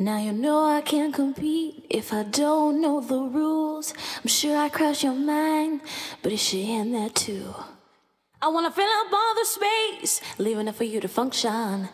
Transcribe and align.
Now 0.00 0.18
you 0.18 0.32
know 0.32 0.64
I 0.64 0.80
can't 0.80 1.14
compete 1.14 1.86
if 1.88 2.12
I 2.12 2.24
don't 2.24 2.80
know 2.80 3.00
the 3.00 3.16
rules. 3.16 3.94
I'm 4.20 4.26
sure 4.26 4.56
I 4.56 4.68
cross 4.68 5.04
your 5.04 5.14
mind, 5.14 5.82
but 6.20 6.32
it 6.32 6.38
should 6.38 6.66
end 6.66 6.92
there 6.92 7.10
too. 7.10 7.54
I 8.42 8.48
wanna 8.48 8.72
fill 8.72 8.88
up 8.88 9.12
all 9.12 9.34
the 9.36 9.44
space, 9.44 10.20
leaving 10.36 10.66
it 10.66 10.74
for 10.74 10.82
you 10.82 11.00
to 11.00 11.06
function. 11.06 11.90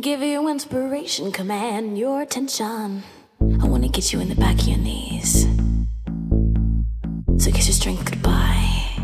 Give 0.00 0.20
you 0.20 0.48
inspiration, 0.48 1.30
command 1.30 1.96
your 1.96 2.22
attention. 2.22 3.04
I 3.40 3.68
wanna 3.68 3.88
get 3.88 4.12
you 4.12 4.18
in 4.18 4.30
the 4.30 4.34
back 4.34 4.58
of 4.58 4.66
your 4.66 4.78
knees. 4.78 5.46
So 7.38 7.52
kiss 7.52 7.68
your 7.68 7.74
strength 7.74 8.04
goodbye. 8.10 8.96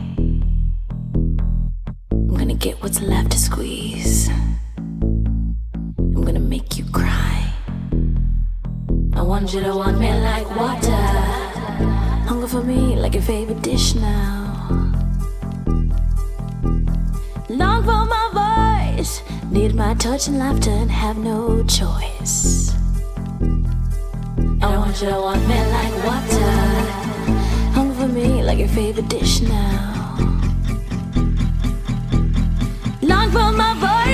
I'm 2.11 2.37
gonna 2.37 2.55
get 2.55 2.83
what's 2.83 3.01
left 3.01 3.31
to 3.31 3.39
squeeze. 3.39 4.29
I'm 4.77 6.25
gonna 6.25 6.41
make 6.41 6.77
you 6.77 6.85
cry. 6.91 7.34
I 9.25 9.27
want 9.27 9.55
you 9.55 9.63
to 9.63 9.75
want 9.75 9.99
me 9.99 10.13
like 10.21 10.47
water. 10.55 11.07
Hunger 12.29 12.47
for 12.47 12.63
me 12.63 12.95
like 12.95 13.15
your 13.15 13.23
favorite 13.23 13.63
dish 13.63 13.95
now. 13.95 14.93
Long 17.49 17.83
for 17.85 18.05
my 18.05 18.93
voice. 18.99 19.23
Need 19.51 19.75
my 19.75 19.95
touch 19.95 20.29
and 20.29 20.39
laughter 20.39 20.69
and 20.69 20.91
have 20.91 21.17
no 21.17 21.65
choice. 21.65 22.75
I 24.61 24.77
want 24.77 25.01
you 25.01 25.09
to 25.09 25.19
want 25.19 25.41
me 25.49 25.59
like 25.73 25.95
water. 26.05 26.53
Hunger 27.73 27.95
for 27.95 28.09
me 28.09 28.43
like 28.43 28.59
your 28.59 28.69
favorite 28.69 29.09
dish 29.09 29.41
now. 29.41 30.19
Long 33.01 33.31
for 33.31 33.51
my 33.53 33.73
voice. 33.81 34.14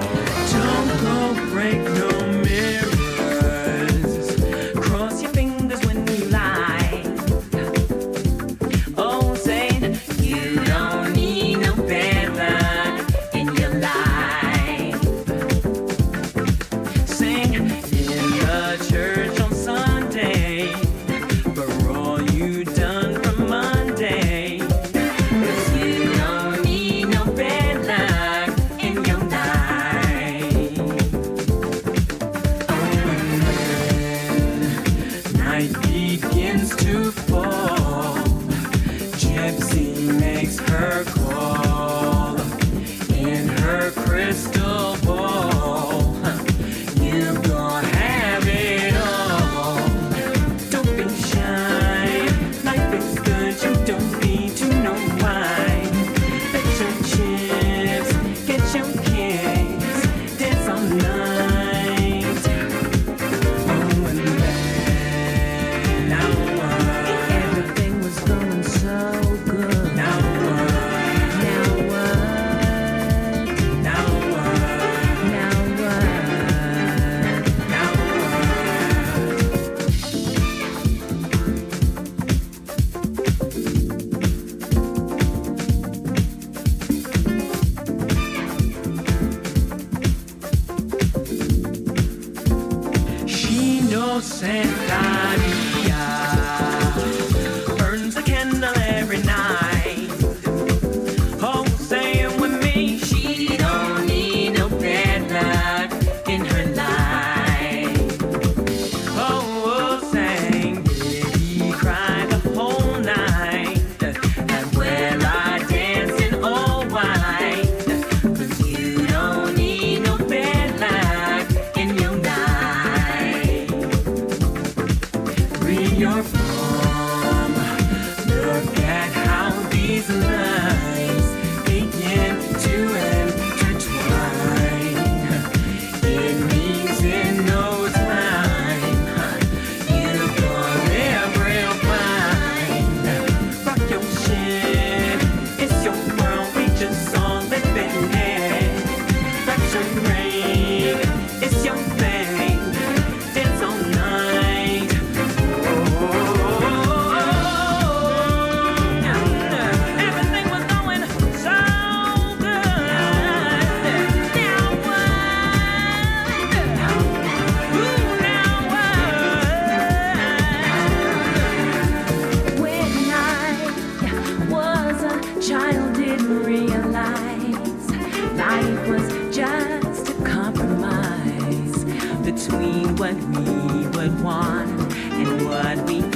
we 183.51 183.87
would 183.87 184.21
want 184.21 184.69
and 185.13 185.45
what 185.45 185.77
we 185.87 186.10